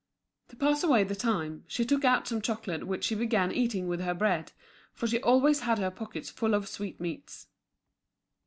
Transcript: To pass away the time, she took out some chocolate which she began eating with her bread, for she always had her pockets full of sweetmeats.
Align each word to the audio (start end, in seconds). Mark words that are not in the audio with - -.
To 0.47 0.55
pass 0.55 0.81
away 0.83 1.03
the 1.03 1.13
time, 1.13 1.63
she 1.67 1.85
took 1.85 2.03
out 2.03 2.27
some 2.27 2.41
chocolate 2.41 2.87
which 2.87 3.03
she 3.03 3.13
began 3.13 3.51
eating 3.51 3.87
with 3.87 3.99
her 4.01 4.15
bread, 4.15 4.51
for 4.93 5.05
she 5.05 5.21
always 5.21 5.59
had 5.59 5.77
her 5.77 5.91
pockets 5.91 6.31
full 6.31 6.55
of 6.55 6.67
sweetmeats. 6.67 7.45